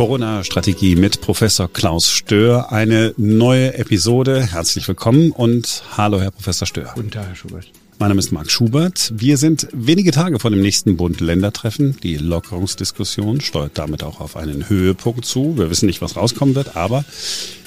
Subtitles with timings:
[0.00, 2.72] Corona-Strategie mit Professor Klaus Stör.
[2.72, 4.46] Eine neue Episode.
[4.46, 6.92] Herzlich willkommen und hallo, Herr Professor Stör.
[6.94, 7.70] Guten Tag, Herr Schubert.
[7.98, 9.12] Mein Name ist Marc Schubert.
[9.14, 11.98] Wir sind wenige Tage vor dem nächsten Bund-Länder-Treffen.
[12.02, 15.58] Die Lockerungsdiskussion steuert damit auch auf einen Höhepunkt zu.
[15.58, 17.04] Wir wissen nicht, was rauskommen wird, aber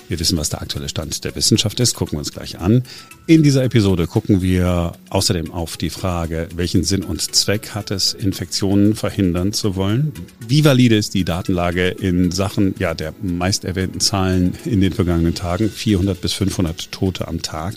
[0.10, 2.84] wir wissen, was der aktuelle Stand der Wissenschaft ist, gucken wir uns gleich an.
[3.26, 8.14] In dieser Episode gucken wir außerdem auf die Frage, welchen Sinn und Zweck hat es,
[8.14, 10.12] Infektionen verhindern zu wollen?
[10.48, 15.36] Wie valide ist die Datenlage in Sachen ja, der meist erwähnten Zahlen in den vergangenen
[15.36, 15.70] Tagen?
[15.70, 17.76] 400 bis 500 Tote am Tag.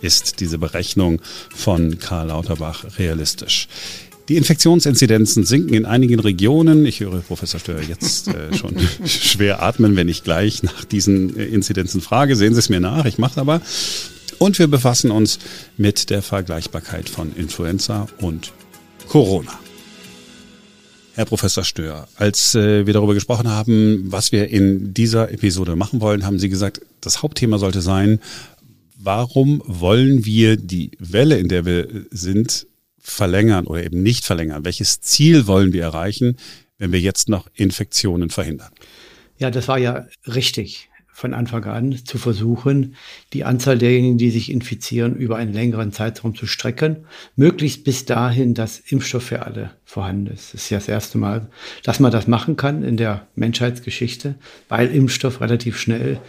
[0.00, 1.20] Ist diese Berechnung
[1.54, 3.68] von Karl Lauterbach realistisch?
[4.28, 6.86] Die Infektionsinzidenzen sinken in einigen Regionen.
[6.86, 11.44] Ich höre Professor Steuer jetzt äh, schon schwer atmen, wenn ich gleich nach diesen äh,
[11.44, 12.34] Inzidenzen frage.
[12.34, 13.60] Sehen Sie es mir nach, ich mache aber.
[14.38, 15.38] Und wir befassen uns
[15.76, 18.52] mit der Vergleichbarkeit von Influenza und
[19.08, 19.52] Corona.
[21.12, 26.00] Herr Professor Stör, als äh, wir darüber gesprochen haben, was wir in dieser Episode machen
[26.00, 28.20] wollen, haben Sie gesagt, das Hauptthema sollte sein,
[28.98, 32.66] warum wollen wir die Welle, in der wir sind,
[33.04, 34.64] verlängern oder eben nicht verlängern?
[34.64, 36.36] Welches Ziel wollen wir erreichen,
[36.78, 38.72] wenn wir jetzt noch Infektionen verhindern?
[39.38, 42.96] Ja, das war ja richtig von Anfang an zu versuchen,
[43.32, 48.54] die Anzahl derjenigen, die sich infizieren, über einen längeren Zeitraum zu strecken, möglichst bis dahin,
[48.54, 50.54] dass Impfstoff für alle vorhanden ist.
[50.54, 51.48] Das ist ja das erste Mal,
[51.84, 54.34] dass man das machen kann in der Menschheitsgeschichte,
[54.68, 56.20] weil Impfstoff relativ schnell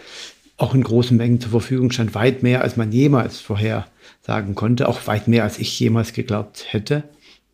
[0.56, 3.88] auch in großen Mengen zur Verfügung stand, weit mehr, als man jemals vorher
[4.26, 7.04] sagen konnte, auch weit mehr, als ich jemals geglaubt hätte.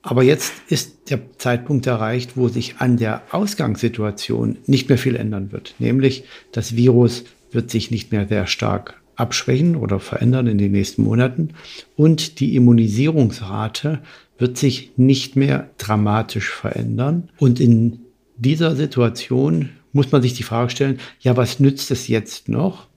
[0.00, 5.52] Aber jetzt ist der Zeitpunkt erreicht, wo sich an der Ausgangssituation nicht mehr viel ändern
[5.52, 5.74] wird.
[5.78, 11.02] Nämlich das Virus wird sich nicht mehr sehr stark abschwächen oder verändern in den nächsten
[11.02, 11.50] Monaten
[11.96, 14.00] und die Immunisierungsrate
[14.38, 17.28] wird sich nicht mehr dramatisch verändern.
[17.38, 18.00] Und in
[18.36, 22.88] dieser Situation muss man sich die Frage stellen, ja, was nützt es jetzt noch?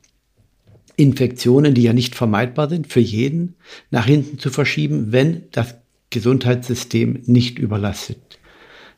[0.98, 3.56] Infektionen, die ja nicht vermeidbar sind, für jeden
[3.92, 5.76] nach hinten zu verschieben, wenn das
[6.10, 8.40] Gesundheitssystem nicht überlastet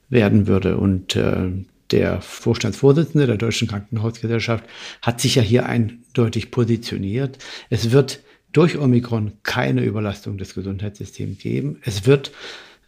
[0.10, 0.78] werden würde.
[0.78, 1.52] Und äh,
[1.92, 4.66] der Vorstandsvorsitzende der Deutschen Krankenhausgesellschaft
[5.02, 7.38] hat sich ja hier eindeutig positioniert.
[7.70, 8.22] Es wird
[8.52, 11.78] durch Omikron keine Überlastung des Gesundheitssystems geben.
[11.84, 12.32] Es wird,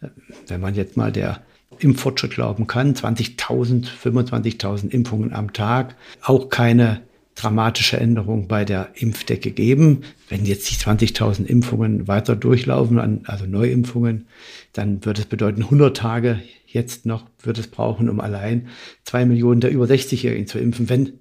[0.00, 0.08] äh,
[0.46, 1.42] wenn man jetzt mal der
[1.78, 7.00] Impffortschritt glauben kann, 20.000, 25.000 Impfungen am Tag, auch keine
[7.40, 10.02] dramatische Änderung bei der Impfdecke geben.
[10.28, 14.26] Wenn jetzt die 20.000 Impfungen weiter durchlaufen, also Neuimpfungen,
[14.72, 18.68] dann wird es bedeuten, 100 Tage jetzt noch wird es brauchen, um allein
[19.04, 21.12] zwei Millionen der über 60-Jährigen zu impfen, wenn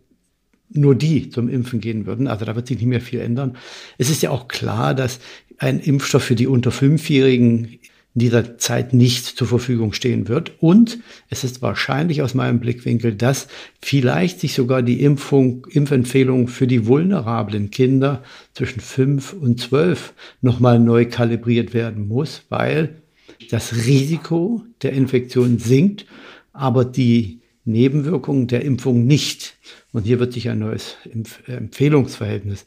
[0.72, 2.28] nur die zum Impfen gehen würden.
[2.28, 3.58] Also da wird sich nicht mehr viel ändern.
[3.98, 5.20] Es ist ja auch klar, dass
[5.58, 7.80] ein Impfstoff für die unter Fünfjährigen
[8.20, 10.52] dieser Zeit nicht zur Verfügung stehen wird.
[10.60, 11.00] Und
[11.30, 13.48] es ist wahrscheinlich aus meinem Blickwinkel, dass
[13.82, 20.80] vielleicht sich sogar die Impfung, Impfempfehlung für die vulnerablen Kinder zwischen fünf und zwölf nochmal
[20.80, 23.02] neu kalibriert werden muss, weil
[23.50, 26.06] das Risiko der Infektion sinkt,
[26.54, 29.56] aber die Nebenwirkungen der Impfung nicht.
[29.92, 32.66] Und hier wird sich ein neues Empf Empfehlungsverhältnis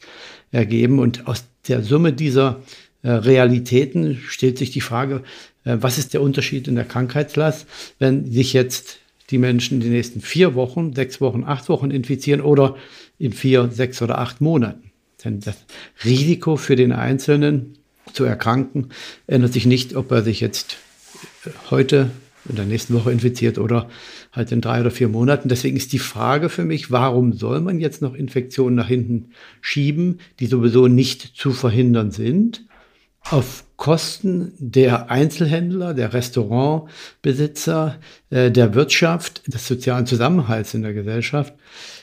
[0.51, 0.99] ergeben.
[0.99, 2.61] Und aus der Summe dieser
[3.09, 5.23] Realitäten stellt sich die Frage,
[5.65, 7.67] äh, was ist der Unterschied in der Krankheitslast,
[7.99, 8.99] wenn sich jetzt
[9.29, 12.75] die Menschen die nächsten vier Wochen, sechs Wochen, acht Wochen infizieren oder
[13.19, 14.91] in vier, sechs oder acht Monaten.
[15.23, 15.55] Denn das
[16.03, 17.77] Risiko für den Einzelnen
[18.11, 18.89] zu erkranken
[19.27, 20.77] ändert sich nicht, ob er sich jetzt
[21.45, 22.11] äh, heute
[22.49, 23.89] in der nächsten Woche infiziert oder
[24.33, 25.47] halt in drei oder vier Monaten.
[25.47, 29.31] Deswegen ist die Frage für mich, warum soll man jetzt noch Infektionen nach hinten
[29.61, 32.65] schieben, die sowieso nicht zu verhindern sind?
[33.29, 41.53] Auf Kosten der Einzelhändler, der Restaurantbesitzer, äh, der Wirtschaft, des sozialen Zusammenhalts in der Gesellschaft.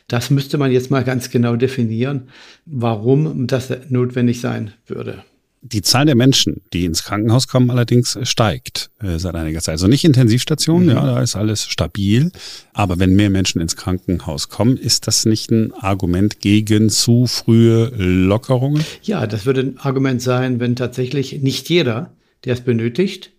[0.08, 2.28] Das müsste man jetzt mal ganz genau definieren,
[2.66, 5.24] warum das notwendig sein würde.
[5.62, 9.72] Die Zahl der Menschen, die ins Krankenhaus kommen, allerdings steigt äh, seit einiger Zeit.
[9.72, 10.94] Also nicht Intensivstationen, mhm.
[10.94, 12.32] ja, da ist alles stabil.
[12.72, 17.92] Aber wenn mehr Menschen ins Krankenhaus kommen, ist das nicht ein Argument gegen zu frühe
[17.94, 18.82] Lockerungen?
[19.02, 22.14] Ja, das würde ein Argument sein, wenn tatsächlich nicht jeder,
[22.46, 23.32] der es benötigt,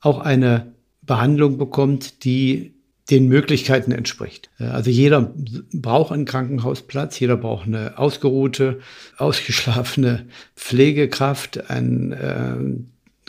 [0.00, 2.75] auch eine Behandlung bekommt, die
[3.10, 4.50] den Möglichkeiten entspricht.
[4.58, 5.32] Äh, also jeder
[5.72, 8.80] braucht einen Krankenhausplatz, jeder braucht eine ausgeruhte,
[9.16, 10.26] ausgeschlafene
[10.56, 12.56] Pflegekraft, einen äh,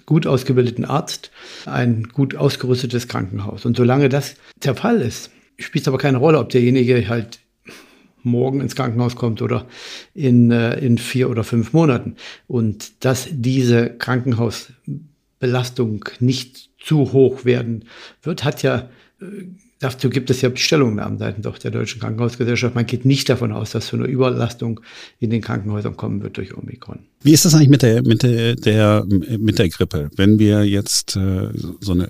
[0.05, 1.31] gut ausgebildeten Arzt,
[1.65, 3.65] ein gut ausgerüstetes Krankenhaus.
[3.65, 7.39] Und solange das der Fall ist, spielt es aber keine Rolle, ob derjenige halt
[8.23, 9.67] morgen ins Krankenhaus kommt oder
[10.13, 12.15] in, äh, in vier oder fünf Monaten.
[12.47, 17.85] Und dass diese Krankenhausbelastung nicht zu hoch werden
[18.21, 18.89] wird, hat ja
[19.79, 22.73] Dazu gibt es ja Stellungnahmen seitens auch der Deutschen Krankenhausgesellschaft.
[22.73, 24.79] Man geht nicht davon aus, dass so eine Überlastung
[25.19, 26.99] in den Krankenhäusern kommen wird durch Omikron.
[27.21, 30.09] Wie ist das eigentlich mit der, mit der, der mit der Grippe?
[30.15, 32.09] Wenn wir jetzt äh, so eine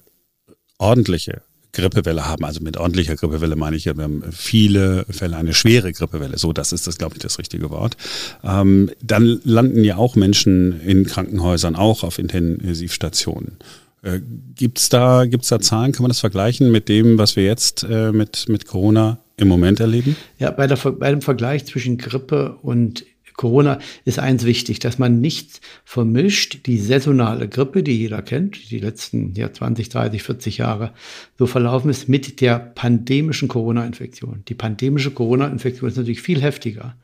[0.77, 1.41] ordentliche
[1.73, 5.91] Grippewelle haben, also mit ordentlicher Grippewelle meine ich ja, wir haben viele Fälle, eine schwere
[5.91, 7.97] Grippewelle, so das ist das, glaube ich, das richtige Wort,
[8.43, 13.57] ähm, dann landen ja auch Menschen in Krankenhäusern, auch auf Intensivstationen.
[14.03, 14.19] Äh,
[14.55, 15.91] gibt's da, gibt's da Zahlen?
[15.91, 19.79] Kann man das vergleichen mit dem, was wir jetzt äh, mit, mit Corona im Moment
[19.79, 20.15] erleben?
[20.39, 23.05] Ja, bei, der, bei dem Vergleich zwischen Grippe und
[23.37, 28.79] Corona ist eins wichtig, dass man nicht vermischt die saisonale Grippe, die jeder kennt, die
[28.79, 30.91] letzten ja, 20, 30, 40 Jahre
[31.37, 34.43] so verlaufen ist, mit der pandemischen Corona-Infektion.
[34.47, 36.95] Die pandemische Corona-Infektion ist natürlich viel heftiger,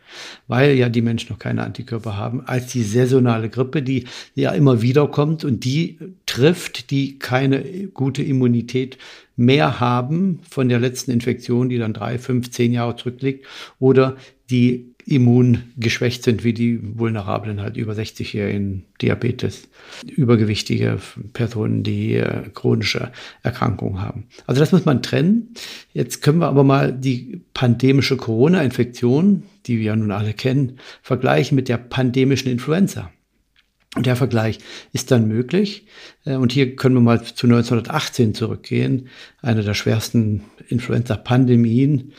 [0.47, 4.81] weil ja die Menschen noch keine Antikörper haben, als die saisonale Grippe, die ja immer
[4.81, 7.61] wieder kommt und die trifft, die keine
[7.93, 8.97] gute Immunität
[9.35, 13.45] mehr haben von der letzten Infektion, die dann drei, fünf, zehn Jahre zurückliegt,
[13.79, 14.15] oder
[14.49, 19.67] die immungeschwächt sind, wie die vulnerablen halt über 60-jährigen Diabetes,
[20.07, 20.99] übergewichtige
[21.33, 23.11] Personen, die äh, chronische
[23.41, 24.25] Erkrankungen haben.
[24.47, 25.53] Also das muss man trennen.
[25.93, 31.55] Jetzt können wir aber mal die pandemische Corona-Infektion, die wir ja nun alle kennen, vergleichen
[31.55, 33.11] mit der pandemischen Influenza.
[33.95, 34.57] Und der Vergleich
[34.91, 35.85] ist dann möglich.
[36.25, 39.09] Äh, und hier können wir mal zu 1918 zurückgehen,
[39.41, 42.13] eine der schwersten Influenza-Pandemien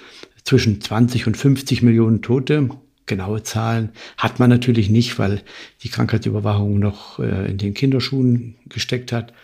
[0.44, 2.68] zwischen 20 und 50 Millionen Tote.
[3.06, 5.42] Genaue Zahlen hat man natürlich nicht, weil
[5.82, 9.34] die Krankheitsüberwachung noch äh, in den Kinderschuhen gesteckt hat.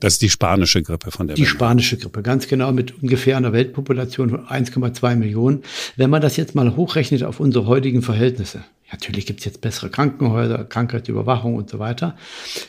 [0.00, 1.48] Das ist die spanische Grippe von der Die Welt.
[1.48, 5.62] spanische Grippe, ganz genau, mit ungefähr einer Weltpopulation von 1,2 Millionen.
[5.96, 9.88] Wenn man das jetzt mal hochrechnet auf unsere heutigen Verhältnisse, natürlich gibt es jetzt bessere
[9.88, 12.18] Krankenhäuser, Krankheitsüberwachung und so weiter,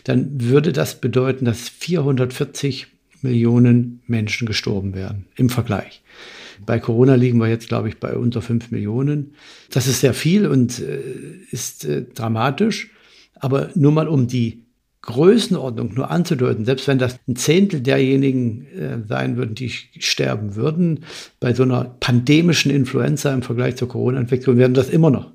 [0.06, 2.88] dann würde das bedeuten, dass 440
[3.22, 6.02] Millionen Menschen gestorben wären im Vergleich.
[6.66, 9.36] Bei Corona liegen wir jetzt, glaube ich, bei unter fünf Millionen.
[9.72, 11.02] Das ist sehr viel und äh,
[11.52, 12.92] ist äh, dramatisch.
[13.36, 14.66] Aber nur mal um die
[15.02, 21.06] Größenordnung nur anzudeuten, selbst wenn das ein Zehntel derjenigen äh, sein würden, die sterben würden,
[21.40, 25.32] bei so einer pandemischen Influenza im Vergleich zur Corona-Infektion werden das immer noch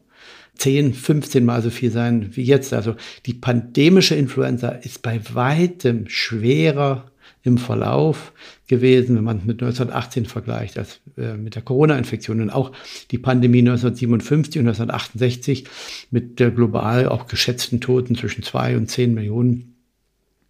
[0.59, 2.73] 10, 15 Mal so viel sein wie jetzt.
[2.73, 2.95] Also
[3.27, 7.11] die pandemische Influenza ist bei weitem schwerer
[7.47, 8.33] im Verlauf
[8.67, 12.73] gewesen, wenn man mit 1918 vergleicht, als äh, mit der Corona-Infektion und auch
[13.11, 15.65] die Pandemie 1957 und 1968
[16.11, 19.77] mit der global auch geschätzten Toten zwischen zwei und zehn Millionen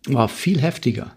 [0.07, 1.13] war viel heftiger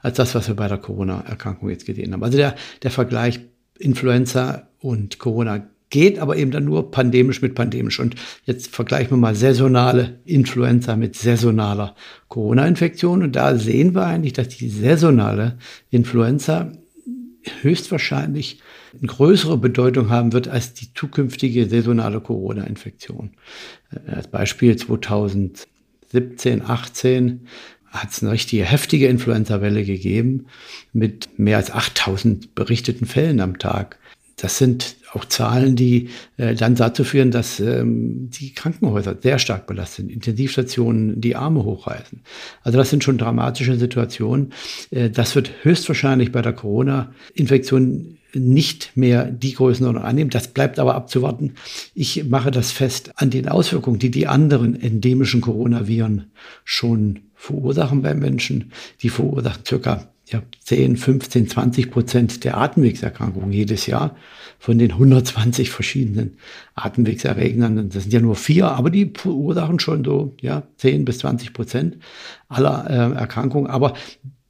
[0.00, 2.22] als das, was wir bei der Corona-Erkrankung jetzt gesehen haben.
[2.22, 3.40] Also der, der Vergleich
[3.78, 8.00] Influenza und Corona geht aber eben dann nur pandemisch mit pandemisch.
[8.00, 11.94] Und jetzt vergleichen wir mal saisonale Influenza mit saisonaler
[12.26, 13.22] Corona-Infektion.
[13.22, 15.56] Und da sehen wir eigentlich, dass die saisonale
[15.90, 16.72] Influenza
[17.62, 18.60] höchstwahrscheinlich
[18.98, 23.30] eine größere Bedeutung haben wird als die zukünftige saisonale Corona-Infektion.
[23.92, 27.46] Äh, als Beispiel 2017, 18
[27.86, 30.46] hat es eine richtige heftige Influenza-Welle gegeben
[30.92, 34.00] mit mehr als 8000 berichteten Fällen am Tag.
[34.36, 39.66] Das sind auch Zahlen, die äh, dann dazu führen, dass ähm, die Krankenhäuser sehr stark
[39.66, 42.20] belastet sind, Intensivstationen die Arme hochreißen.
[42.62, 44.52] Also das sind schon dramatische Situationen.
[44.90, 50.30] Äh, das wird höchstwahrscheinlich bei der Corona-Infektion nicht mehr die Größenordnung annehmen.
[50.30, 51.54] Das bleibt aber abzuwarten.
[51.94, 56.30] Ich mache das fest an den Auswirkungen, die die anderen endemischen Coronaviren
[56.64, 58.72] schon verursachen beim Menschen.
[59.02, 64.16] Die verursachen circa ja, 10, 15, 20 Prozent der Atemwegserkrankungen jedes Jahr
[64.58, 66.38] von den 120 verschiedenen
[66.74, 67.88] Atemwegserregern.
[67.90, 71.98] Das sind ja nur vier, aber die verursachen schon so ja, 10 bis 20 Prozent
[72.48, 73.68] aller äh, Erkrankungen.
[73.68, 73.94] Aber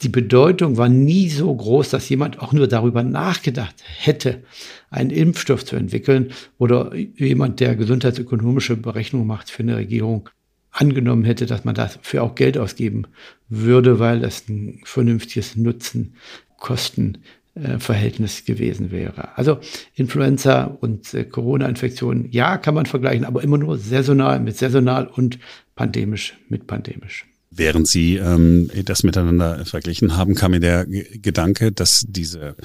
[0.03, 4.43] die Bedeutung war nie so groß, dass jemand auch nur darüber nachgedacht hätte,
[4.91, 10.31] einen Impfstoff zu entwickeln oder jemand, der gesundheitsökonomische Berechnungen macht für eine Regierung,
[10.75, 13.07] angenommen hätte, dass man dafür auch Geld ausgeben
[13.49, 19.39] würde, weil das ein vernünftiges Nutzen-Kosten-Verhältnis gewesen wäre.
[19.39, 19.61] Also
[19.95, 25.39] Influenza und äh, Corona-Infektionen, ja, kann man vergleichen, aber immer nur saisonal mit saisonal und
[25.77, 27.25] pandemisch mit pandemisch.
[27.57, 32.57] Während Sie ähm, das miteinander verglichen haben, kam mir der Gedanke, dass diese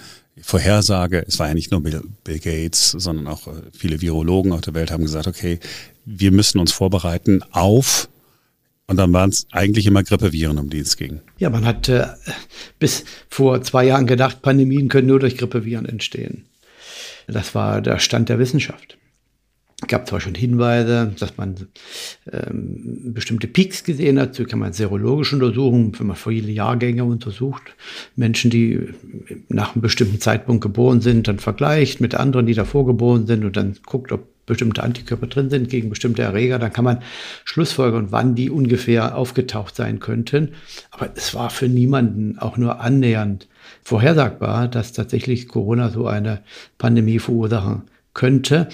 [0.41, 4.61] Vorhersage, es war ja nicht nur Bill, Bill Gates, sondern auch äh, viele Virologen auf
[4.61, 5.59] der Welt haben gesagt, okay,
[6.05, 8.09] wir müssen uns vorbereiten auf
[8.87, 11.19] und dann waren es eigentlich immer Grippeviren, um die es ging.
[11.37, 12.07] Ja, man hat äh,
[12.79, 16.45] bis vor zwei Jahren gedacht, Pandemien können nur durch Grippeviren entstehen.
[17.27, 18.97] Das war der Stand der Wissenschaft.
[19.87, 21.55] Gab zwar schon Hinweise, dass man
[22.31, 27.63] ähm, bestimmte Peaks gesehen hat, so kann man serologisch untersuchen, wenn man viele Jahrgänge untersucht,
[28.15, 28.89] Menschen, die
[29.47, 33.55] nach einem bestimmten Zeitpunkt geboren sind, dann vergleicht mit anderen, die davor geboren sind und
[33.55, 37.03] dann guckt, ob bestimmte Antikörper drin sind gegen bestimmte Erreger, dann kann man
[37.45, 40.53] schlussfolgern, wann die ungefähr aufgetaucht sein könnten.
[40.89, 43.47] Aber es war für niemanden auch nur annähernd
[43.83, 46.41] vorhersagbar, dass tatsächlich Corona so eine
[46.79, 47.83] Pandemie verursachen
[48.13, 48.67] könnte.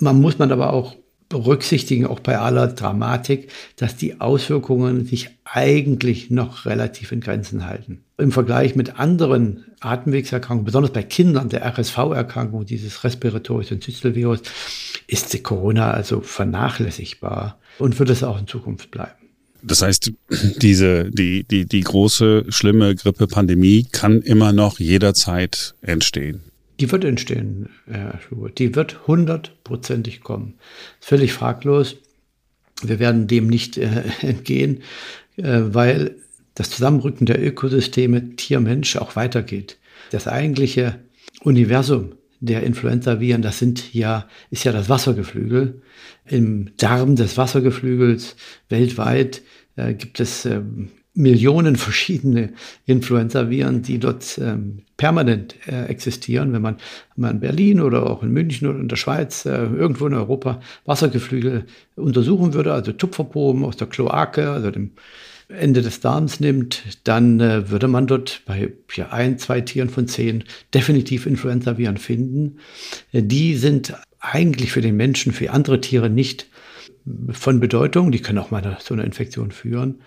[0.00, 0.96] Man muss man aber auch
[1.28, 8.04] berücksichtigen, auch bei aller Dramatik, dass die Auswirkungen sich eigentlich noch relativ in Grenzen halten.
[8.18, 14.40] Im Vergleich mit anderen Atemwegserkrankungen, besonders bei Kindern der RSV-Erkrankung, dieses respiratorische Syncytialvirus,
[15.08, 19.12] ist die Corona also vernachlässigbar und wird es auch in Zukunft bleiben.
[19.62, 20.12] Das heißt,
[20.58, 26.42] diese, die, die, die große, schlimme Grippe-Pandemie kann immer noch jederzeit entstehen.
[26.78, 28.58] Die wird entstehen, Herr Schubert.
[28.58, 30.54] Die wird hundertprozentig kommen.
[31.00, 31.96] Völlig fraglos.
[32.82, 34.82] Wir werden dem nicht äh, entgehen,
[35.36, 36.16] äh, weil
[36.54, 39.78] das Zusammenrücken der Ökosysteme Tier-Mensch auch weitergeht.
[40.10, 41.00] Das eigentliche
[41.42, 45.82] Universum der Influenza-Viren, das sind ja, ist ja das Wassergeflügel.
[46.26, 48.36] Im Darm des Wassergeflügels
[48.68, 49.42] weltweit
[49.76, 52.52] äh, gibt es ähm, Millionen verschiedene
[52.84, 56.52] Influenza-Viren, die dort ähm, permanent äh, existieren.
[56.52, 56.76] Wenn man,
[57.16, 60.60] wenn in Berlin oder auch in München oder in der Schweiz, äh, irgendwo in Europa
[60.84, 61.64] Wassergeflügel
[61.96, 64.92] untersuchen würde, also Tupferproben aus der Kloake, also dem
[65.48, 70.08] Ende des Darms nimmt, dann äh, würde man dort bei ja, ein, zwei Tieren von
[70.08, 70.44] zehn
[70.74, 72.58] definitiv Influenza-Viren finden.
[73.12, 76.48] Äh, die sind eigentlich für den Menschen, für andere Tiere nicht
[77.30, 78.12] von Bedeutung.
[78.12, 80.00] Die können auch mal so eine Infektion führen.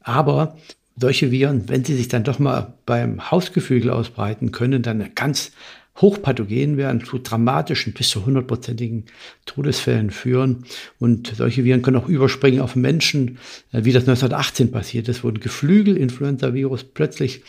[0.00, 0.56] Aber
[0.96, 5.52] solche Viren, wenn sie sich dann doch mal beim Hausgeflügel ausbreiten, können dann ganz
[6.00, 9.04] hochpathogen werden, zu dramatischen bis zu hundertprozentigen
[9.44, 10.64] Todesfällen führen.
[10.98, 13.38] Und solche Viren können auch überspringen auf Menschen,
[13.72, 17.42] äh, wie das 1918 passiert ist, wo ein Geflügel-Influenza-Virus plötzlich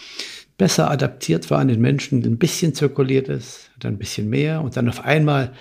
[0.57, 4.77] besser adaptiert war an den Menschen, ein bisschen zirkuliert ist, dann ein bisschen mehr und
[4.77, 5.53] dann auf einmal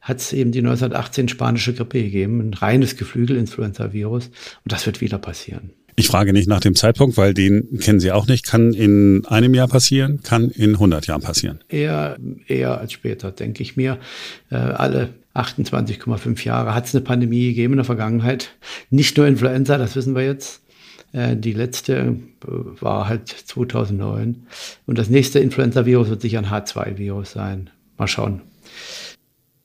[0.00, 5.18] hat es eben die 1918 spanische Grippe gegeben, ein reines Geflügel-Influenza-Virus und das wird wieder
[5.18, 5.70] passieren.
[5.96, 8.46] Ich frage nicht nach dem Zeitpunkt, weil den kennen Sie auch nicht.
[8.46, 11.60] Kann in einem Jahr passieren, kann in 100 Jahren passieren.
[11.68, 12.16] Eher,
[12.46, 13.98] eher als später, denke ich mir.
[14.50, 18.50] Äh, alle 28,5 Jahre hat es eine Pandemie gegeben in der Vergangenheit.
[18.88, 20.62] Nicht nur Influenza, das wissen wir jetzt.
[21.12, 24.46] Äh, die letzte äh, war halt 2009.
[24.86, 27.70] Und das nächste Influenza-Virus wird sicher ein H2-Virus sein.
[27.98, 28.42] Mal schauen.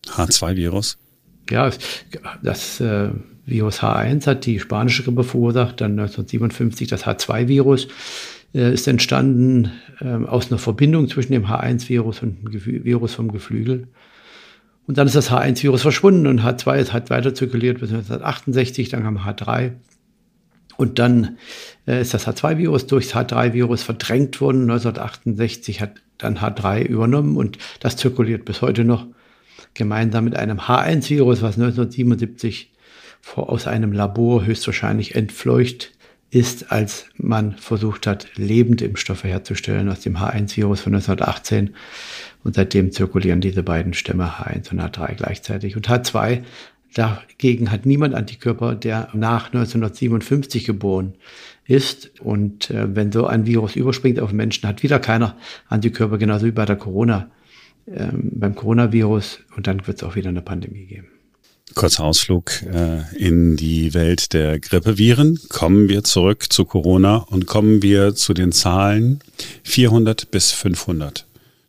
[0.07, 0.97] H2-Virus?
[1.49, 1.69] Ja,
[2.41, 3.09] das äh,
[3.45, 7.87] Virus H1 hat die spanische Grippe verursacht, dann 1957 das H2-Virus
[8.53, 9.71] äh, ist entstanden
[10.01, 13.87] äh, aus einer Verbindung zwischen dem H1-Virus und dem Virus vom Geflügel.
[14.87, 19.17] Und dann ist das H1-Virus verschwunden und H2 hat weiter zirkuliert bis 1968, dann kam
[19.19, 19.73] H3.
[20.77, 21.37] Und dann
[21.87, 24.63] äh, ist das H2-Virus durchs H3-Virus verdrängt worden.
[24.63, 29.05] 1968 hat dann H3 übernommen und das zirkuliert bis heute noch
[29.73, 32.71] gemeinsam mit einem H1-Virus, was 1977
[33.35, 35.91] aus einem Labor höchstwahrscheinlich entfleucht
[36.31, 41.75] ist, als man versucht hat, lebende Impfstoffe herzustellen aus dem H1-Virus von 1918.
[42.43, 45.75] Und seitdem zirkulieren diese beiden Stämme H1 und H3 gleichzeitig.
[45.75, 46.43] Und H2,
[46.95, 51.13] dagegen hat niemand Antikörper, der nach 1957 geboren
[51.65, 52.11] ist.
[52.21, 55.35] Und äh, wenn so ein Virus überspringt auf Menschen, hat wieder keiner
[55.67, 57.29] Antikörper, genauso wie bei der Corona,
[57.87, 59.39] ähm, beim Coronavirus.
[59.55, 61.07] Und dann wird es auch wieder eine Pandemie geben.
[61.73, 65.39] Kurzer Ausflug äh, in die Welt der Grippeviren.
[65.49, 69.19] Kommen wir zurück zu Corona und kommen wir zu den Zahlen
[69.63, 71.25] 400 bis 500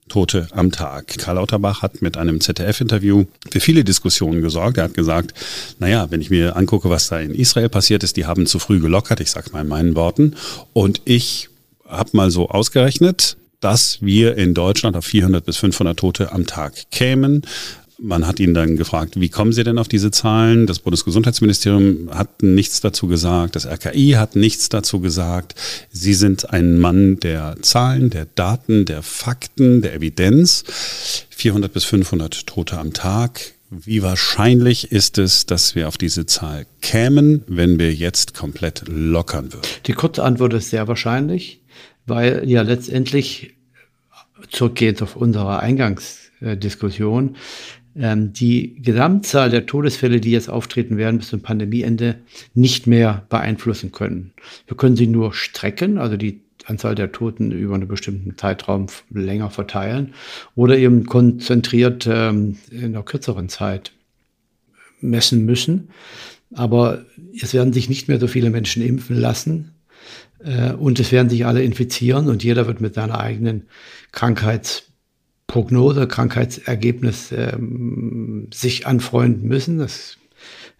[0.09, 1.19] Tote am Tag.
[1.19, 4.79] Karl Lauterbach hat mit einem ZDF-Interview für viele Diskussionen gesorgt.
[4.79, 5.35] Er hat gesagt,
[5.79, 8.81] naja, wenn ich mir angucke, was da in Israel passiert ist, die haben zu früh
[8.81, 10.37] gelockert, ich sage mal in meinen Worten.
[10.73, 11.49] Und ich
[11.89, 16.91] habe mal so ausgerechnet, dass wir in Deutschland auf 400 bis 500 Tote am Tag
[16.91, 17.43] kämen.
[17.99, 20.67] Man hat ihn dann gefragt, wie kommen Sie denn auf diese Zahlen?
[20.67, 25.55] Das Bundesgesundheitsministerium hat nichts dazu gesagt, das RKI hat nichts dazu gesagt.
[25.91, 30.65] Sie sind ein Mann der Zahlen, der Daten, der Fakten, der Evidenz.
[31.31, 33.41] 400 bis 500 Tote am Tag.
[33.71, 39.53] Wie wahrscheinlich ist es, dass wir auf diese Zahl kämen, wenn wir jetzt komplett lockern
[39.53, 39.67] würden?
[39.87, 41.63] Die kurze Antwort ist sehr wahrscheinlich,
[42.07, 43.55] weil ja letztendlich
[44.51, 47.37] zurückgehend auf unsere Eingangsdiskussion,
[47.99, 52.17] ähm, die Gesamtzahl der Todesfälle, die jetzt auftreten werden bis zum Pandemieende,
[52.55, 54.33] nicht mehr beeinflussen können.
[54.67, 59.51] Wir können sie nur strecken, also die Anzahl der Toten über einen bestimmten Zeitraum länger
[59.51, 60.15] verteilen
[60.55, 63.93] oder eben konzentriert ähm, in einer kürzeren Zeit.
[65.01, 65.89] messen müssen.
[66.55, 67.05] Aber
[67.41, 69.73] es werden sich nicht mehr so viele Menschen impfen lassen.
[70.43, 73.65] Äh, und es werden sich alle infizieren und jeder wird mit seiner eigenen
[75.47, 79.79] Krankheitsprognose, Krankheitsergebnis ähm, sich anfreunden müssen.
[79.79, 80.19] Das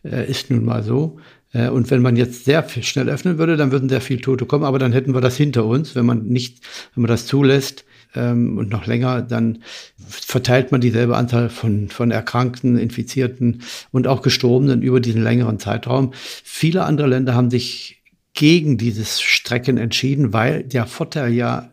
[0.05, 1.19] äh, ist nun mal so.
[1.53, 4.65] Äh, und wenn man jetzt sehr schnell öffnen würde, dann würden sehr viele Tote kommen,
[4.65, 5.95] aber dann hätten wir das hinter uns.
[5.95, 6.61] Wenn man nicht,
[6.95, 9.63] wenn man das zulässt ähm, und noch länger, dann
[9.97, 16.13] verteilt man dieselbe Anzahl von, von Erkrankten, Infizierten und auch Gestorbenen über diesen längeren Zeitraum.
[16.15, 18.03] Viele andere Länder haben sich
[18.35, 21.71] gegen dieses Strecken entschieden, weil der Vorteil ja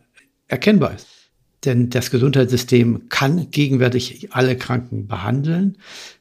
[0.48, 1.13] erkennbar ist.
[1.64, 5.78] Denn das Gesundheitssystem kann gegenwärtig alle Kranken behandeln.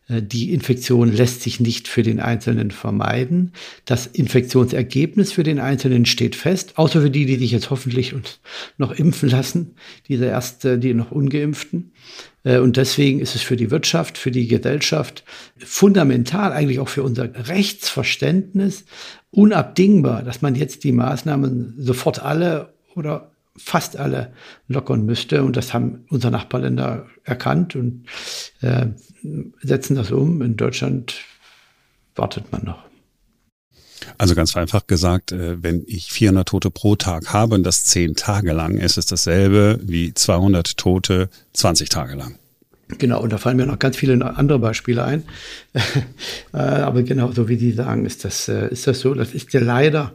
[0.08, 3.52] Äh, die Infektion lässt sich nicht für den Einzelnen vermeiden.
[3.86, 8.16] Das Infektionsergebnis für den Einzelnen steht fest, außer für die, die sich jetzt hoffentlich
[8.78, 9.76] noch impfen lassen,
[10.08, 11.92] diese erste, die noch ungeimpften.
[12.44, 15.24] Äh, und deswegen ist es für die Wirtschaft, für die Gesellschaft
[15.58, 18.86] fundamental, eigentlich auch für unser Rechtsverständnis
[19.32, 24.33] unabdingbar, dass man jetzt die Maßnahmen sofort alle oder fast alle
[24.67, 25.43] lockern müsste.
[25.43, 28.05] Und das haben unsere Nachbarländer erkannt und
[28.62, 28.88] äh,
[29.62, 30.41] setzen das um.
[30.41, 31.15] In Deutschland
[32.15, 32.83] wartet man noch.
[34.17, 38.15] Also ganz einfach gesagt, äh, wenn ich 400 Tote pro Tag habe und das 10
[38.15, 42.38] Tage lang, ist es dasselbe wie 200 Tote 20 Tage lang.
[42.98, 45.24] Genau, und da fallen mir noch ganz viele andere Beispiele ein.
[46.53, 49.15] Äh, aber genau so wie Sie sagen, ist das, äh, ist das so.
[49.15, 50.13] Das ist ja leider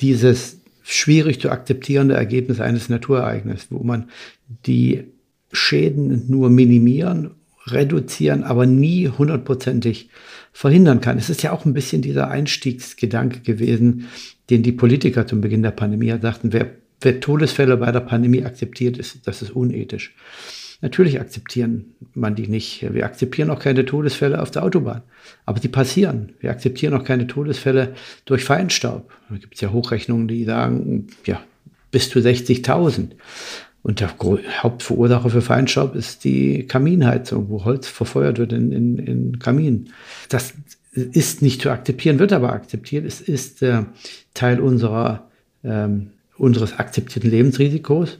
[0.00, 0.59] dieses
[0.90, 4.08] schwierig zu akzeptierende Ergebnis eines Naturereignisses, wo man
[4.66, 5.04] die
[5.52, 7.32] Schäden nur minimieren,
[7.66, 10.10] reduzieren, aber nie hundertprozentig
[10.52, 11.18] verhindern kann.
[11.18, 14.08] Es ist ja auch ein bisschen dieser Einstiegsgedanke gewesen,
[14.48, 16.70] den die Politiker zum Beginn der Pandemie sagten, wer,
[17.00, 20.14] wer Todesfälle bei der Pandemie akzeptiert, ist, das ist unethisch.
[20.82, 22.86] Natürlich akzeptieren man die nicht.
[22.92, 25.02] Wir akzeptieren auch keine Todesfälle auf der Autobahn.
[25.44, 26.32] Aber die passieren.
[26.40, 27.94] Wir akzeptieren auch keine Todesfälle
[28.24, 29.12] durch Feinstaub.
[29.28, 31.40] Da gibt es ja Hochrechnungen, die sagen, ja,
[31.90, 33.10] bis zu 60.000.
[33.82, 34.14] Und der
[34.62, 39.90] Hauptverursacher für Feinstaub ist die Kaminheizung, wo Holz verfeuert wird in, in, in Kaminen.
[40.28, 40.54] Das
[40.92, 43.06] ist nicht zu akzeptieren, wird aber akzeptiert.
[43.06, 43.84] Es ist äh,
[44.34, 45.28] Teil unserer,
[45.64, 48.18] ähm, unseres akzeptierten Lebensrisikos.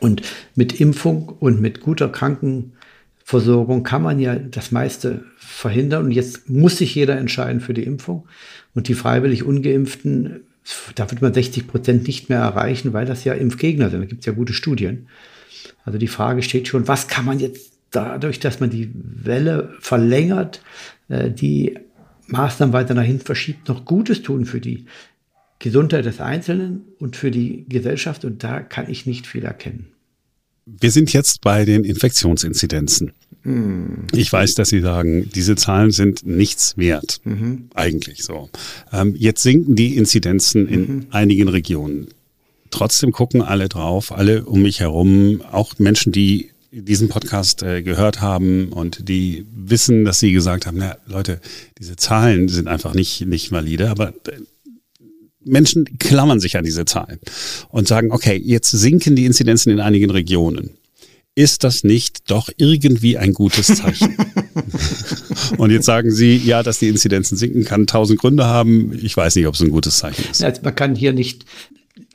[0.00, 0.22] Und
[0.54, 6.06] mit Impfung und mit guter Krankenversorgung kann man ja das meiste verhindern.
[6.06, 8.26] Und jetzt muss sich jeder entscheiden für die Impfung.
[8.74, 10.40] Und die freiwillig ungeimpften,
[10.94, 14.00] da wird man 60 Prozent nicht mehr erreichen, weil das ja Impfgegner sind.
[14.00, 15.08] Da gibt es ja gute Studien.
[15.84, 20.62] Also die Frage steht schon, was kann man jetzt dadurch, dass man die Welle verlängert,
[21.08, 21.78] äh, die
[22.26, 24.84] Maßnahmen weiter nach hinten verschiebt, noch Gutes tun für die
[25.58, 28.24] Gesundheit des Einzelnen und für die Gesellschaft.
[28.24, 29.88] Und da kann ich nicht viel erkennen.
[30.66, 33.12] Wir sind jetzt bei den Infektionsinzidenzen.
[33.42, 34.06] Mhm.
[34.12, 37.20] Ich weiß, dass Sie sagen, diese Zahlen sind nichts wert.
[37.24, 37.70] Mhm.
[37.74, 38.50] Eigentlich so.
[38.92, 41.06] Ähm, jetzt sinken die Inzidenzen in mhm.
[41.10, 42.08] einigen Regionen.
[42.70, 48.20] Trotzdem gucken alle drauf, alle um mich herum, auch Menschen, die diesen Podcast äh, gehört
[48.20, 51.40] haben und die wissen, dass sie gesagt haben, na Leute,
[51.78, 54.40] diese Zahlen sind einfach nicht, nicht valide, aber äh,
[55.48, 57.18] Menschen klammern sich an diese Zahlen
[57.70, 60.70] und sagen, okay, jetzt sinken die Inzidenzen in einigen Regionen.
[61.34, 64.16] Ist das nicht doch irgendwie ein gutes Zeichen?
[65.58, 68.98] und jetzt sagen Sie, ja, dass die Inzidenzen sinken, kann tausend Gründe haben.
[69.00, 70.40] Ich weiß nicht, ob es ein gutes Zeichen ist.
[70.40, 71.44] Ja, man kann hier nicht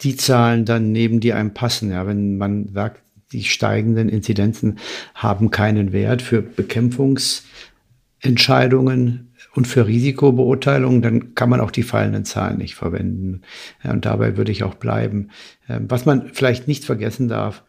[0.01, 1.91] die Zahlen dann nehmen, die einem passen.
[1.91, 4.79] Ja, wenn man sagt, die steigenden Inzidenzen
[5.15, 12.57] haben keinen Wert für Bekämpfungsentscheidungen, und für Risikobeurteilungen, dann kann man auch die fallenden Zahlen
[12.57, 13.41] nicht verwenden.
[13.83, 15.29] Und dabei würde ich auch bleiben.
[15.69, 17.63] Ähm, was man vielleicht nicht vergessen darf,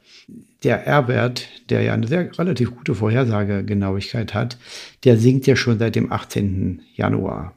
[0.63, 4.59] der R-Wert, der ja eine sehr relativ gute Vorhersagegenauigkeit hat,
[5.05, 6.81] der sinkt ja schon seit dem 18.
[6.95, 7.55] Januar.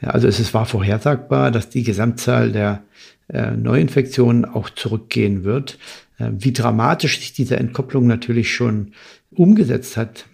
[0.00, 2.82] Also es war vorhersagbar, dass die Gesamtzahl der
[3.28, 5.78] äh, Neuinfektionen auch zurückgehen wird.
[6.18, 8.92] Äh, wie dramatisch sich diese Entkopplung natürlich schon
[9.30, 10.26] umgesetzt hat,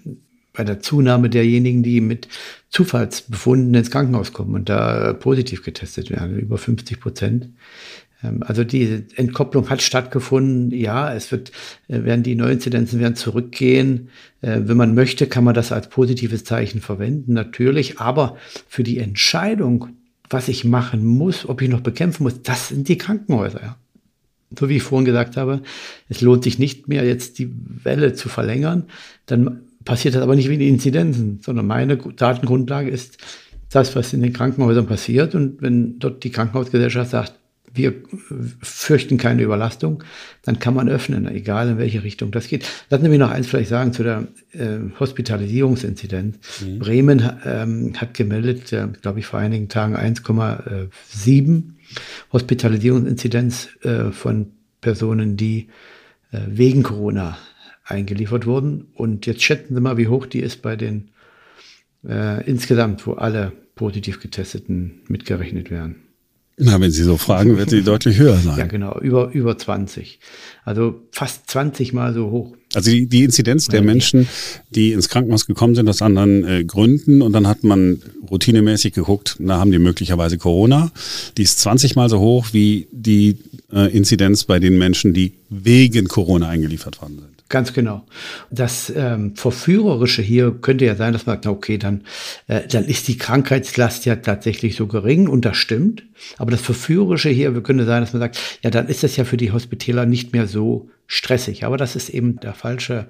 [0.58, 2.26] bei der Zunahme derjenigen, die mit
[2.68, 7.50] Zufallsbefunden ins Krankenhaus kommen und da positiv getestet werden, über 50 Prozent.
[8.24, 10.76] Ähm, also die Entkopplung hat stattgefunden.
[10.76, 11.52] Ja, es wird,
[11.86, 14.08] äh, werden die Neuinzidenzen werden zurückgehen.
[14.40, 18.00] Äh, wenn man möchte, kann man das als positives Zeichen verwenden, natürlich.
[18.00, 19.90] Aber für die Entscheidung,
[20.28, 23.60] was ich machen muss, ob ich noch bekämpfen muss, das sind die Krankenhäuser.
[23.62, 23.76] Ja.
[24.58, 25.62] So wie ich vorhin gesagt habe,
[26.08, 27.48] es lohnt sich nicht mehr, jetzt die
[27.84, 28.86] Welle zu verlängern.
[29.26, 33.16] Dann passiert das aber nicht wie die Inzidenzen, sondern meine Datengrundlage ist
[33.70, 35.34] das, was in den Krankenhäusern passiert.
[35.34, 37.32] Und wenn dort die Krankenhausgesellschaft sagt,
[37.72, 37.94] wir
[38.60, 40.04] fürchten keine Überlastung,
[40.42, 42.68] dann kann man öffnen, egal in welche Richtung das geht.
[42.90, 46.36] Lassen Sie mich noch eins vielleicht sagen zu der äh, Hospitalisierungsinzidenz.
[46.60, 46.78] Mhm.
[46.80, 51.62] Bremen ähm, hat gemeldet, äh, glaube ich, vor einigen Tagen 1,7
[52.30, 54.48] Hospitalisierungsinzidenz äh, von
[54.82, 55.68] Personen, die
[56.30, 57.38] äh, wegen Corona
[57.88, 58.86] eingeliefert wurden.
[58.94, 61.08] Und jetzt schätzen Sie mal, wie hoch die ist bei den
[62.06, 65.96] äh, insgesamt, wo alle positiv Getesteten mitgerechnet werden.
[66.60, 68.58] Na, wenn Sie so fragen, wird sie deutlich höher sein.
[68.58, 70.18] Ja, genau, über, über 20.
[70.64, 72.56] Also fast 20 Mal so hoch.
[72.74, 74.26] Also die, die Inzidenz der Menschen,
[74.70, 79.36] die ins Krankenhaus gekommen sind aus anderen äh, Gründen und dann hat man routinemäßig geguckt,
[79.38, 80.90] na haben die möglicherweise Corona.
[81.36, 83.36] Die ist 20 Mal so hoch wie die
[83.72, 87.37] äh, Inzidenz bei den Menschen, die wegen Corona eingeliefert worden sind.
[87.48, 88.04] Ganz genau.
[88.50, 92.04] Das ähm, Verführerische hier könnte ja sein, dass man sagt, okay, dann,
[92.46, 96.04] äh, dann ist die Krankheitslast ja tatsächlich so gering und das stimmt.
[96.36, 99.38] Aber das Verführerische hier könnte sein, dass man sagt, ja, dann ist das ja für
[99.38, 101.64] die Hospitäler nicht mehr so stressig.
[101.64, 103.06] Aber das ist eben der falsche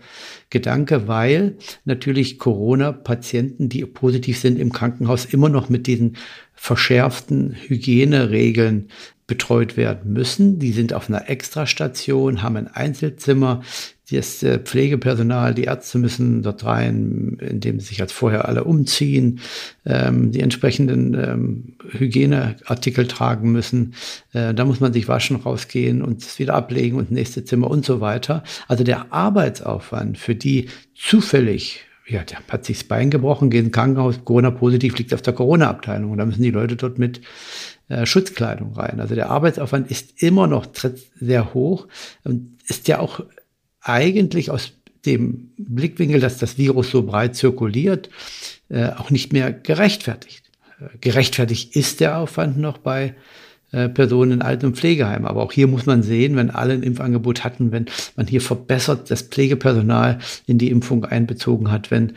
[0.50, 6.16] Gedanke, weil natürlich Corona-Patienten, die positiv sind im Krankenhaus, immer noch mit diesen
[6.54, 8.88] verschärften Hygieneregeln
[9.26, 10.58] betreut werden müssen.
[10.58, 13.62] Die sind auf einer Extrastation, haben ein Einzelzimmer.
[14.10, 19.40] Das äh, Pflegepersonal, die Ärzte müssen dort rein, indem sie sich als vorher alle umziehen,
[19.84, 23.94] ähm, die entsprechenden ähm, Hygieneartikel tragen müssen.
[24.32, 27.84] Äh, da muss man sich waschen, rausgehen und es wieder ablegen und nächste Zimmer und
[27.84, 28.42] so weiter.
[28.66, 33.74] Also der Arbeitsaufwand für die zufällig ja, der hat sich das Bein gebrochen, geht ins
[33.74, 36.16] Krankenhaus, Corona-positiv, liegt auf der Corona-Abteilung.
[36.16, 37.20] Da müssen die Leute dort mit
[37.88, 39.00] äh, Schutzkleidung rein.
[39.00, 40.66] Also der Arbeitsaufwand ist immer noch
[41.20, 41.86] sehr hoch
[42.24, 43.20] und ist ja auch
[43.88, 44.72] eigentlich aus
[45.06, 48.10] dem Blickwinkel, dass das Virus so breit zirkuliert,
[48.68, 50.44] äh, auch nicht mehr gerechtfertigt.
[50.80, 53.14] Äh, gerechtfertigt ist der Aufwand noch bei
[53.72, 55.26] äh, Personen in Alten- und Pflegeheimen.
[55.26, 59.10] Aber auch hier muss man sehen, wenn alle ein Impfangebot hatten, wenn man hier verbessert
[59.10, 62.12] das Pflegepersonal in die Impfung einbezogen hat, wenn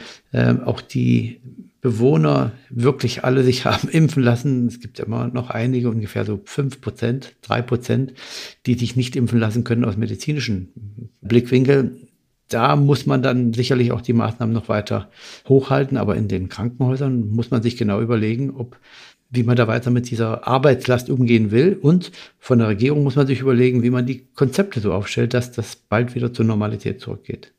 [0.66, 1.42] auch die
[1.82, 4.68] Bewohner wirklich alle sich haben impfen lassen.
[4.68, 8.14] Es gibt immer noch einige, ungefähr so fünf Prozent, drei Prozent,
[8.66, 11.98] die sich nicht impfen lassen können aus medizinischen Blickwinkel.
[12.48, 15.10] Da muss man dann sicherlich auch die Maßnahmen noch weiter
[15.48, 15.98] hochhalten.
[15.98, 18.78] Aber in den Krankenhäusern muss man sich genau überlegen, ob
[19.32, 21.80] wie man da weiter mit dieser Arbeitslast umgehen will.
[21.82, 25.54] Und von der Regierung muss man sich überlegen, wie man die Konzepte so aufstellt, dass
[25.54, 27.54] das bald wieder zur Normalität zurückgeht.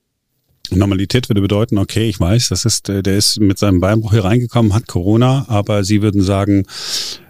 [0.70, 4.24] Normalität würde bedeuten, okay, ich weiß, das ist, äh, der ist mit seinem Beinbruch hier
[4.24, 6.64] reingekommen, hat Corona, aber Sie würden sagen,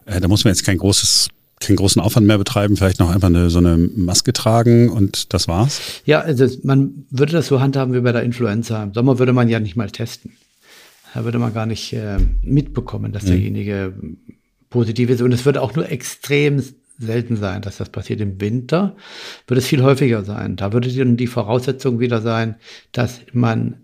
[0.06, 1.28] äh, da muss man jetzt kein großes
[1.62, 5.46] keinen großen Aufwand mehr betreiben, vielleicht noch einfach eine, so eine Maske tragen und das
[5.46, 5.80] war's?
[6.04, 8.82] Ja, also man würde das so handhaben wie bei der Influenza.
[8.82, 10.32] Im Sommer würde man ja nicht mal testen.
[11.14, 13.28] Da würde man gar nicht äh, mitbekommen, dass mhm.
[13.28, 13.94] derjenige
[14.70, 15.22] positiv ist.
[15.22, 16.62] Und es würde auch nur extrem
[17.06, 18.20] selten sein, dass das passiert.
[18.20, 18.96] Im Winter
[19.46, 20.56] würde es viel häufiger sein.
[20.56, 22.56] Da würde dann die Voraussetzung wieder sein,
[22.92, 23.76] dass man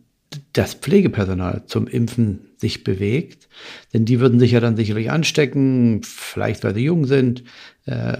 [0.53, 3.49] das Pflegepersonal zum Impfen sich bewegt.
[3.95, 7.45] Denn die würden sich ja dann sicherlich anstecken, vielleicht weil sie jung sind,
[7.87, 8.17] äh,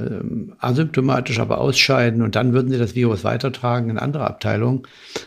[0.59, 4.83] asymptomatisch aber ausscheiden und dann würden sie das Virus weitertragen in andere Abteilungen.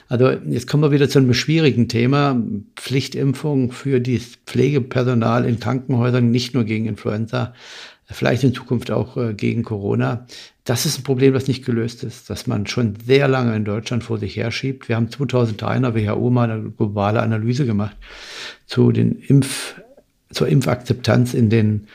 [0.08, 2.42] Also jetzt kommen wir wieder zu einem schwierigen Thema.
[2.76, 7.54] Pflichtimpfung für das Pflegepersonal in Krankenhäusern, nicht nur gegen Influenza,
[8.14, 10.26] vielleicht in Zukunft auch äh, gegen Corona.
[10.64, 14.04] Das ist ein Problem, das nicht gelöst ist, dass man schon sehr lange in Deutschland
[14.04, 14.90] vor sich herschiebt.
[14.90, 17.98] Wir haben 2003 in der WHO mal eine globale Analyse gemacht
[18.66, 19.82] zu den Impf,
[20.32, 21.88] zur Impfakzeptanz in den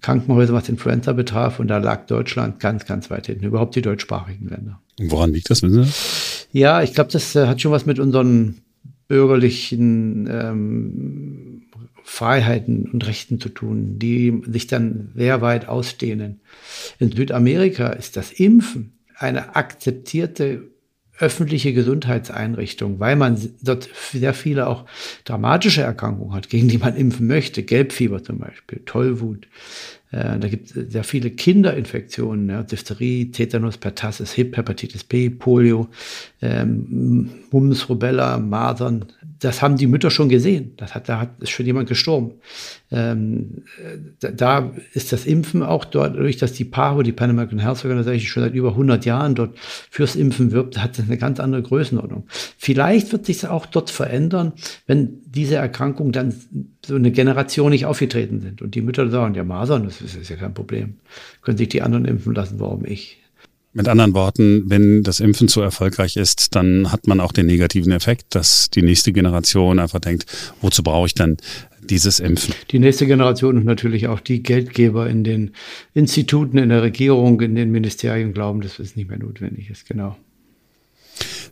[0.00, 1.60] Krankenhäusern, was Influenza betraf.
[1.60, 4.80] Und da lag Deutschland ganz, ganz weit hinten, überhaupt die deutschsprachigen Länder.
[5.00, 6.58] Woran liegt das, wissen Sie?
[6.58, 8.62] Ja, ich glaube, das äh, hat schon was mit unseren
[9.08, 11.47] bürgerlichen ähm,
[12.08, 16.40] Freiheiten und Rechten zu tun, die sich dann sehr weit ausdehnen.
[16.98, 20.70] In Südamerika ist das Impfen eine akzeptierte
[21.18, 24.86] öffentliche Gesundheitseinrichtung, weil man dort sehr viele auch
[25.24, 27.62] dramatische Erkrankungen hat, gegen die man impfen möchte.
[27.62, 29.46] Gelbfieber zum Beispiel, Tollwut,
[30.10, 35.88] äh, da gibt es sehr viele Kinderinfektionen, ja, Diphtherie, Tetanus, Pertussis, Hip, Hepatitis B, Polio,
[36.40, 39.06] ähm, Mumps, Rubella, Masern.
[39.40, 40.72] Das haben die Mütter schon gesehen.
[40.76, 42.32] Das hat, da hat, ist schon jemand gestorben.
[42.90, 43.62] Ähm,
[44.20, 47.84] da, da, ist das Impfen auch dort, dadurch, dass die PAHO, die Pan American Health
[47.84, 51.62] Organization, schon seit über 100 Jahren dort fürs Impfen wirbt, hat das eine ganz andere
[51.62, 52.24] Größenordnung.
[52.56, 54.52] Vielleicht wird sich auch dort verändern,
[54.86, 56.34] wenn diese Erkrankungen dann
[56.84, 58.62] so eine Generation nicht aufgetreten sind.
[58.62, 60.94] Und die Mütter sagen, ja, Masern, das ist, ist ja kein Problem.
[61.42, 63.18] Können sich die anderen impfen lassen, warum ich?
[63.78, 67.92] Mit anderen Worten, wenn das Impfen zu erfolgreich ist, dann hat man auch den negativen
[67.92, 70.26] Effekt, dass die nächste Generation einfach denkt,
[70.60, 71.36] wozu brauche ich dann
[71.88, 72.54] dieses Impfen.
[72.72, 75.52] Die nächste Generation und natürlich auch die Geldgeber in den
[75.94, 80.16] Instituten, in der Regierung, in den Ministerien glauben, dass es nicht mehr notwendig ist, genau.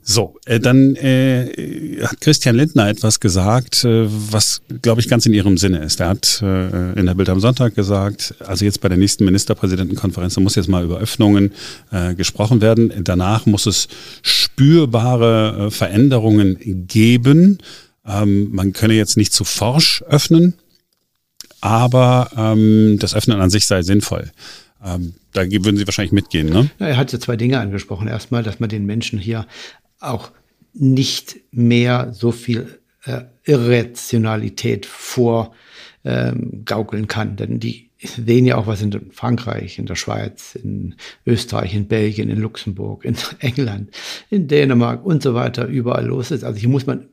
[0.03, 5.35] So, äh, dann äh, hat Christian Lindner etwas gesagt, äh, was, glaube ich, ganz in
[5.35, 5.99] ihrem Sinne ist.
[6.01, 10.35] Er hat äh, in der Bild am Sonntag gesagt, also jetzt bei der nächsten Ministerpräsidentenkonferenz,
[10.35, 11.53] da muss jetzt mal über Öffnungen
[11.91, 12.93] äh, gesprochen werden.
[13.03, 13.89] Danach muss es
[14.23, 17.59] spürbare äh, Veränderungen geben.
[18.07, 20.55] Ähm, man könne jetzt nicht zu forsch öffnen,
[21.61, 24.31] aber ähm, das Öffnen an sich sei sinnvoll.
[24.85, 26.71] Ähm, da würden Sie wahrscheinlich mitgehen, ne?
[26.79, 28.09] Er hat ja zwei Dinge angesprochen.
[28.09, 29.47] Erstmal, dass man den Menschen hier
[30.01, 30.31] auch
[30.73, 35.55] nicht mehr so viel äh, Irrationalität vorgaukeln
[36.05, 37.37] ähm, kann.
[37.37, 42.29] Denn die sehen ja auch, was in Frankreich, in der Schweiz, in Österreich, in Belgien,
[42.29, 43.91] in Luxemburg, in England,
[44.31, 46.45] in Dänemark und so weiter überall los ist.
[46.45, 47.09] Also hier muss man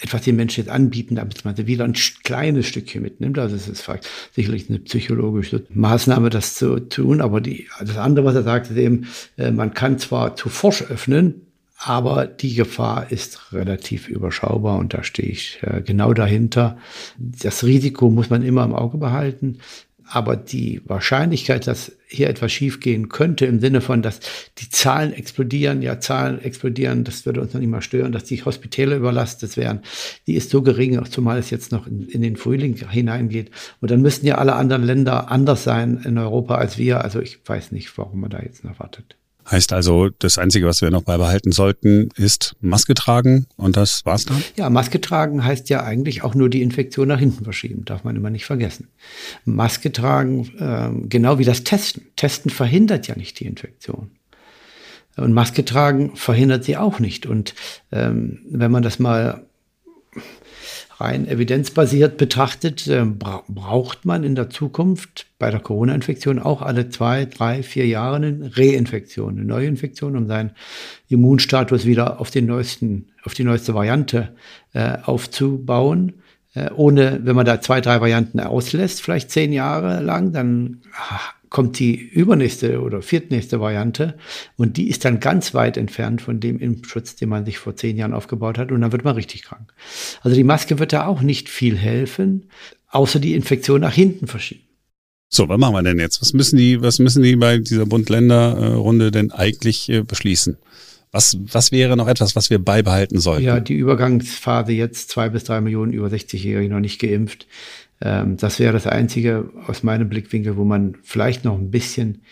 [0.00, 3.38] etwas den Menschen jetzt anbieten, damit man wieder ein kleines Stückchen mitnimmt.
[3.38, 3.84] Also es ist
[4.32, 7.20] sicherlich eine psychologische Maßnahme, das zu tun.
[7.20, 10.82] Aber die, das andere, was er sagt, ist eben, äh, man kann zwar zu forsch
[10.82, 11.42] öffnen,
[11.78, 16.76] aber die Gefahr ist relativ überschaubar und da stehe ich äh, genau dahinter.
[17.18, 19.58] Das Risiko muss man immer im Auge behalten.
[20.10, 24.20] Aber die Wahrscheinlichkeit, dass hier etwas schiefgehen könnte, im Sinne von, dass
[24.56, 28.42] die Zahlen explodieren, ja, Zahlen explodieren, das würde uns noch nicht mal stören, dass die
[28.42, 29.82] Hospitäle überlastet wären,
[30.26, 33.50] die ist so gering, zumal es jetzt noch in, in den Frühling hineingeht.
[33.80, 37.04] Und dann müssten ja alle anderen Länder anders sein in Europa als wir.
[37.04, 39.16] Also ich weiß nicht, warum man da jetzt noch wartet.
[39.50, 44.26] Heißt also, das Einzige, was wir noch beibehalten sollten, ist Maske tragen und das war's
[44.26, 44.42] dann?
[44.56, 48.14] Ja, Maske tragen heißt ja eigentlich auch nur die Infektion nach hinten verschieben, darf man
[48.16, 48.88] immer nicht vergessen.
[49.44, 52.02] Maske tragen, äh, genau wie das Testen.
[52.16, 54.10] Testen verhindert ja nicht die Infektion.
[55.16, 57.26] Und Maske tragen verhindert sie auch nicht.
[57.26, 57.54] Und
[57.90, 59.47] ähm, wenn man das mal
[60.98, 67.24] rein evidenzbasiert betrachtet, äh, braucht man in der Zukunft bei der Corona-Infektion auch alle zwei,
[67.24, 70.50] drei, vier Jahre eine Reinfektion, eine Neuinfektion, um seinen
[71.08, 74.30] Immunstatus wieder auf den neuesten, auf die neueste Variante
[74.72, 76.14] äh, aufzubauen.
[76.54, 80.80] Äh, ohne, wenn man da zwei, drei Varianten auslässt, vielleicht zehn Jahre lang, dann
[81.50, 84.16] kommt die übernächste oder viertnächste Variante
[84.56, 87.96] und die ist dann ganz weit entfernt von dem Impfschutz, den man sich vor zehn
[87.96, 89.72] Jahren aufgebaut hat und dann wird man richtig krank.
[90.22, 92.50] Also die Maske wird da auch nicht viel helfen,
[92.88, 94.64] außer die Infektion nach hinten verschieben.
[95.30, 96.22] So, was machen wir denn jetzt?
[96.22, 100.56] Was müssen die, was müssen die bei dieser Bund-Länder-Runde denn eigentlich äh, beschließen?
[101.10, 103.44] Was, was wäre noch etwas, was wir beibehalten sollten?
[103.44, 107.46] Ja, die Übergangsphase jetzt zwei bis drei Millionen über 60-Jährige noch nicht geimpft.
[108.00, 112.22] Ähm, das wäre das Einzige aus meinem Blickwinkel, wo man vielleicht noch ein bisschen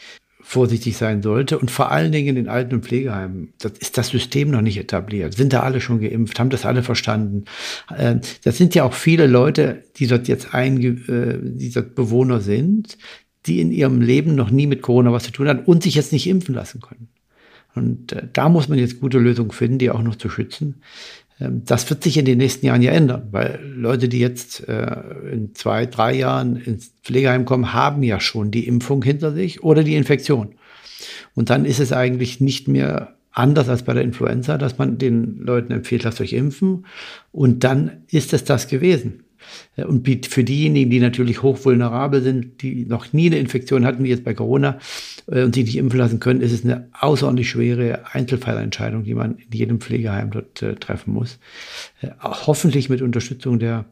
[0.47, 1.59] vorsichtig sein sollte.
[1.59, 4.79] Und vor allen Dingen in den Alten- und Pflegeheimen, das ist das System noch nicht
[4.79, 5.35] etabliert.
[5.35, 6.39] Sind da alle schon geimpft?
[6.39, 7.47] Haben das alle verstanden?
[7.97, 12.41] Ähm, das sind ja auch viele Leute, die dort jetzt ein, äh, die dort Bewohner
[12.41, 12.97] sind,
[13.47, 16.13] die in ihrem Leben noch nie mit Corona was zu tun hatten und sich jetzt
[16.13, 17.09] nicht impfen lassen können.
[17.75, 20.81] Und äh, da muss man jetzt gute Lösungen finden, die auch noch zu schützen.
[21.41, 25.01] Ähm, das wird sich in den nächsten Jahren ja ändern, weil Leute, die jetzt äh,
[25.33, 29.85] in zwei, drei Jahren ins Pflegeheim kommen, haben ja schon die Impfung hinter sich oder
[29.85, 30.55] die Infektion.
[31.35, 35.37] Und dann ist es eigentlich nicht mehr anders als bei der Influenza, dass man den
[35.39, 36.87] Leuten empfiehlt, lasst euch impfen.
[37.33, 39.26] Und dann ist es das gewesen.
[39.77, 44.09] Äh, und für diejenigen, die natürlich hochvulnerabel sind, die noch nie eine Infektion hatten, wie
[44.09, 44.79] jetzt bei Corona,
[45.31, 49.37] äh, und sich nicht impfen lassen können, ist es eine außerordentlich schwere Einzelfallentscheidung, die man
[49.37, 51.39] in jedem Pflegeheim dort äh, treffen muss.
[52.21, 53.87] hoffentlich mit Unterstützung der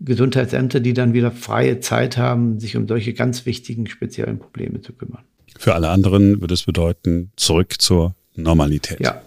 [0.00, 4.92] Gesundheitsämter, die dann wieder freie Zeit haben, sich um solche ganz wichtigen speziellen Probleme zu
[4.94, 5.24] kümmern.
[5.58, 9.00] Für alle anderen würde es bedeuten, zurück zur Normalität.
[9.00, 9.20] Ja,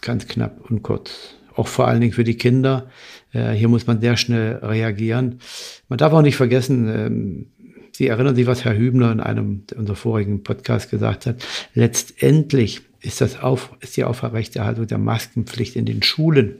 [0.00, 2.88] ganz knapp und kurz auch vor allen Dingen für die Kinder.
[3.32, 5.40] Äh, hier muss man sehr schnell reagieren.
[5.88, 7.46] Man darf auch nicht vergessen, ähm,
[7.92, 11.44] Sie erinnern sich, was Herr Hübner in einem unserer vorigen Podcasts gesagt hat.
[11.74, 16.56] Letztendlich ist das auf, ist die Aufrechterhaltung der Maskenpflicht in den Schulen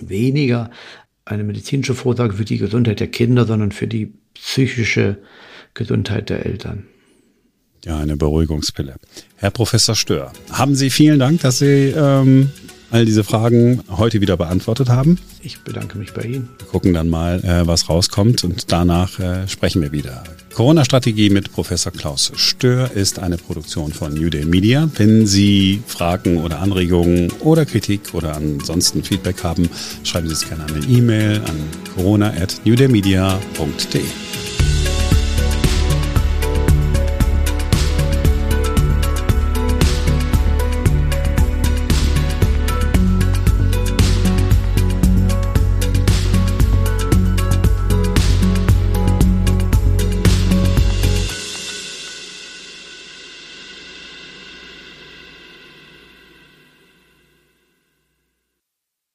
[0.00, 0.70] weniger
[1.26, 5.18] eine medizinische Vorsorge für die Gesundheit der Kinder, sondern für die psychische
[5.74, 6.86] Gesundheit der Eltern.
[7.84, 8.96] Ja, eine Beruhigungspille.
[9.36, 12.50] Herr Professor Stör, haben Sie vielen Dank, dass Sie ähm,
[12.92, 15.18] all diese Fragen heute wieder beantwortet haben.
[15.42, 16.48] Ich bedanke mich bei Ihnen.
[16.58, 20.22] Wir gucken dann mal, äh, was rauskommt und danach äh, sprechen wir wieder.
[20.54, 24.88] Corona-Strategie mit Professor Klaus Stör ist eine Produktion von New Day Media.
[24.96, 29.70] Wenn Sie Fragen oder Anregungen oder Kritik oder ansonsten Feedback haben,
[30.04, 31.56] schreiben Sie es gerne an eine E-Mail an
[31.94, 34.31] corona at newdaymedia.de.